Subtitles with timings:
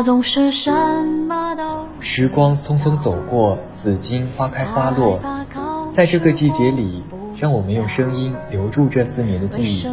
[0.00, 0.72] 他总是什
[1.28, 5.20] 么都时光匆匆走过，紫荆花开花落，
[5.92, 7.04] 在这个季节里，
[7.36, 9.86] 让我们用声音留住这四年的记忆。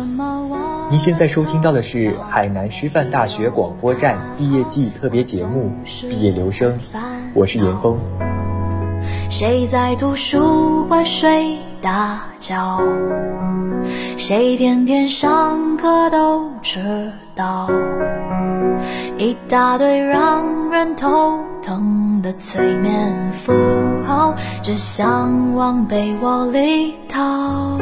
[0.89, 5.73] 您现在收听到的是海南师范大学广播站毕业季特别节目
[6.07, 6.79] 《毕业留声》，
[7.33, 7.99] 我是严峰。
[9.29, 12.79] 谁在图书馆睡大觉？
[14.15, 17.69] 谁天天上课都迟到？
[19.17, 23.53] 一大堆让人头疼的催眠符
[24.05, 27.77] 号，只想往被窝里逃。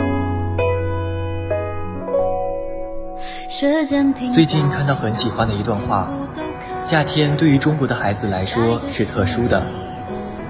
[4.34, 6.10] 最近看到很喜欢的一段话：
[6.82, 9.64] 夏天对于中国的孩子来说是特殊的，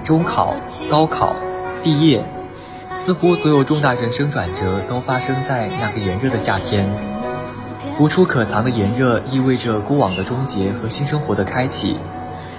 [0.02, 0.54] 中考、
[0.90, 1.34] 高考、
[1.84, 2.24] 毕业，
[2.90, 7.15] 似乎所有重大人生转折都发生在那个炎热的夏天。
[7.98, 11.98] 无处可藏的炎热意味着过往的终结和新生活的开启，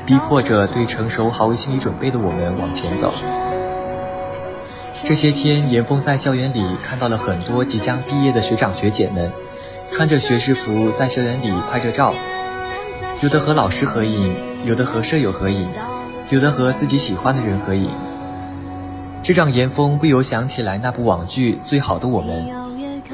[0.05, 3.13] 逼迫着对成熟毫无心理准备的我们往前走。
[5.03, 9.31] 这些天，严峰在校园里看到了很多即将毕业的学长学姐们。
[9.89, 12.13] 穿着学士服在校园里拍着照，
[13.21, 14.35] 有的和老师合影，
[14.65, 15.69] 有的和舍友合影，
[16.29, 17.89] 有的和自己喜欢的人合影。
[19.23, 22.49] 这让严峰不由想起来那部网剧《最好的我们》，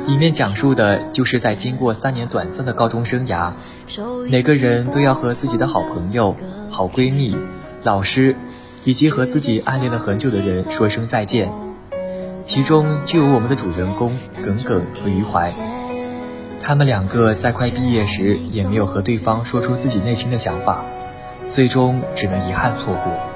[0.08, 3.54] 里面讲述的就是在经过三年短暂的高中生涯，
[4.30, 6.36] 每个人都要和自己的好朋友、
[6.70, 7.36] 好闺蜜、
[7.84, 8.36] 老师，
[8.84, 11.52] 以及和自己暗恋了很久的人说声再见。
[12.46, 14.12] 其中就有我们的主人公
[14.44, 15.54] 耿耿和余淮。
[16.62, 20.84] 他们两个在快毕业时，也没有和对方说出自己内心的想法，
[21.50, 23.33] 最终只能遗憾错过。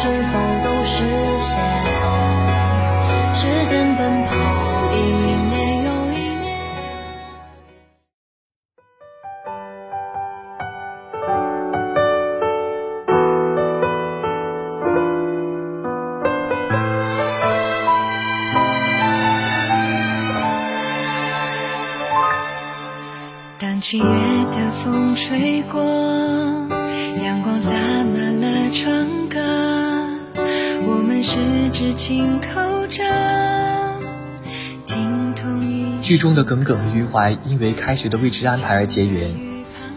[0.00, 1.02] 是否都实
[1.40, 1.58] 现
[3.34, 4.30] 时间奔跑
[4.94, 4.96] 一
[5.50, 6.46] 年又一年
[23.58, 25.82] 当七月的风吹过
[27.20, 28.27] 阳光洒满
[31.78, 33.04] 十指紧扣着。
[36.02, 39.32] 剧中的耿耿和余淮因为开学的未知安排而结缘，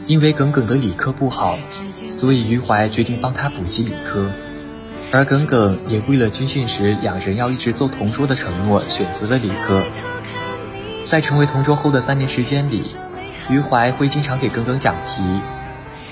[0.05, 1.57] 因为耿耿的理科不好，
[2.07, 4.29] 所以余淮决定帮他补习理科，
[5.11, 9.83] 而耿耿也为了军训时两人要一直做同桌的承诺，选择了理科。
[11.07, 12.83] 在成为同桌后的三年时间里。
[13.49, 15.23] 余淮会经常给耿耿讲题，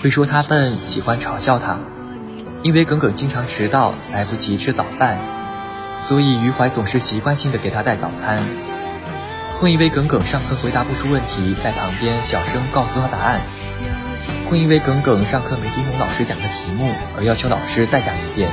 [0.02, 1.78] 会说他笨，喜欢嘲笑他。
[2.64, 5.20] 因为耿耿经常迟到，来不及吃早饭，
[6.00, 8.42] 所以余淮总是习惯性的给他带早餐。
[9.58, 13.42] 会因为耿耿上课回答不出问题，在旁边小声告诉他答案。
[14.50, 18.50] 会因为耿耿上课没听懂老师讲的题目，而要求老师再讲一遍。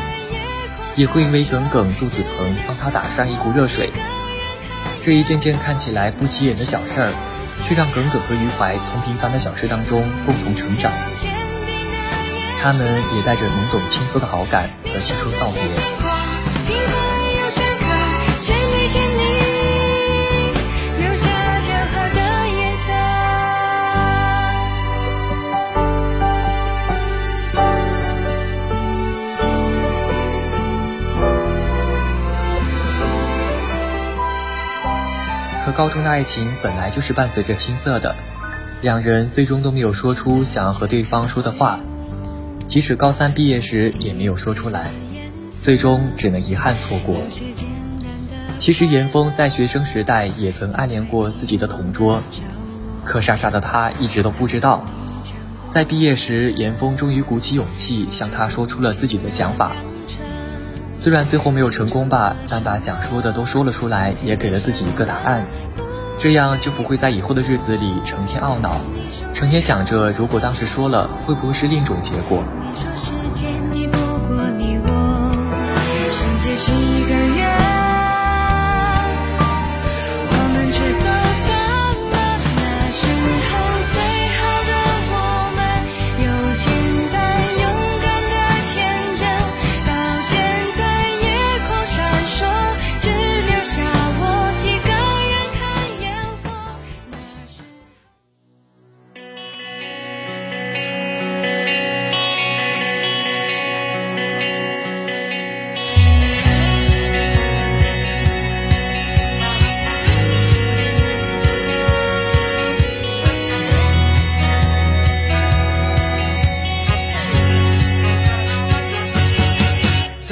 [0.96, 3.90] 也会因为耿耿肚子疼，帮他打上一壶热水。
[5.00, 7.12] 这一件件看起来不起眼的小事儿。
[7.64, 10.92] 却让耿耿和余淮从平凡的小事当中共同成长，
[12.62, 16.15] 他们也带着懵懂青涩的好感和青春告别。
[35.76, 38.16] 高中的爱情本来就是伴随着青涩的，
[38.80, 41.78] 两人最终都没有说出想要和对方说的话，
[42.66, 44.90] 即使高三毕业时也没有说出来，
[45.60, 47.16] 最终只能遗憾错过。
[48.58, 52.22] 其实严峰在学生时代也曾暗恋过自己的同桌，
[53.04, 54.82] 可傻傻的他一直都不知道，
[55.68, 59.72] 在毕业时严峰终于鼓起勇气向他说出了自己的想法。
[61.06, 65.46] 虽然最后没有成功吧，但把想说的都说了出来，也给了自己一个答案，
[66.18, 68.80] 这样就不会在以后的日子里成天懊恼，
[69.32, 72.42] 成天想着如果当时说了，会不会是另一种结果。
[72.58, 74.90] 你说时间敌不过你我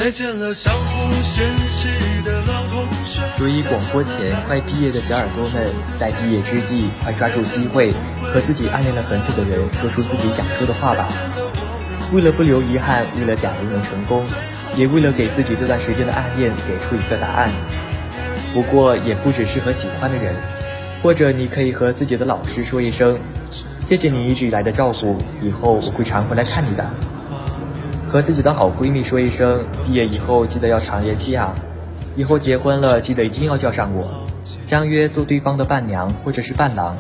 [0.05, 1.89] 再见了相互嫌弃
[2.27, 3.23] 的老同学。
[3.39, 11.09] 所以，广播前快毕业的小耳朵们，在毕业之际，快抓住机会，和自己暗恋了很久的人说出自己想说的话吧。
[12.13, 14.23] 为了不留遗憾，为了假如能成功，
[14.77, 17.51] 也为了给自己这段时间的暗恋给出一个答案。
[18.53, 20.35] 不过，也不只是和喜欢的人，
[21.03, 23.19] 或者你可以和自己的老师说一声
[23.81, 26.85] ：“谢谢你一直以来的照顾，以后我会常回来看你的。”
[28.15, 31.53] 和自己的好闺蜜说一声：“毕业以后记得要常联系啊，
[32.15, 34.09] 以后结婚了记得一定要叫上我，
[34.63, 36.97] 相约做对方的伴娘或者是伴郎。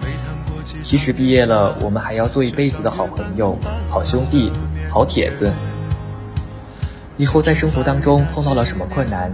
[0.82, 3.56] 即使毕业了，我们还要做一辈子的好朋友、
[3.88, 4.50] 好兄弟、
[4.90, 5.52] 好铁子。
[7.16, 9.30] 以后在生活当中碰到了什么困难，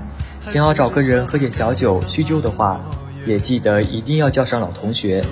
[0.48, 2.78] 想要找个人喝点小酒叙旧的话，
[3.24, 5.24] 也记得一定要叫上老同学。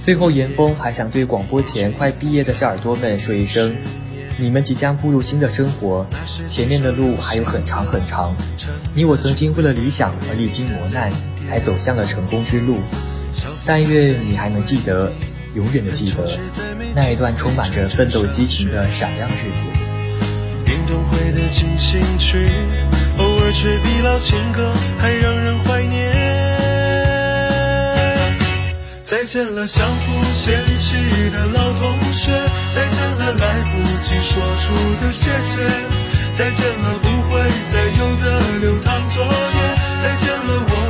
[0.00, 3.76] 最后，严峰还想对广播前快毕业的小耳朵们说一声。”
[4.36, 6.04] 你们即将步入新的生活，
[6.48, 8.34] 前面的路还有很长很长。
[8.92, 11.12] 你我曾经为了理想而历经磨难，
[11.48, 12.78] 才走向了成功之路。
[13.64, 15.12] 但愿你还能记得，
[15.54, 16.28] 永远的记得
[16.96, 19.64] 那一段充满着奋斗激情的闪亮日子。
[20.66, 22.36] 运动会的进行曲，
[23.18, 26.23] 偶尔却比老情歌还让人怀念。
[29.04, 30.96] 再见了，相互嫌弃
[31.28, 32.32] 的老同学。
[32.72, 35.58] 再见了，来不及说出的谢谢。
[36.32, 37.38] 再见了，不会
[37.70, 39.76] 再有的流淌作业。
[40.02, 40.83] 再见了，我。